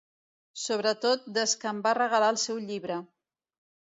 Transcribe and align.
Sobretot 0.61 1.27
des 1.35 1.53
que 1.63 1.69
em 1.73 1.83
va 1.87 1.93
regalar 1.99 2.31
el 2.35 2.41
seu 2.47 2.59
llibre. 2.71 2.97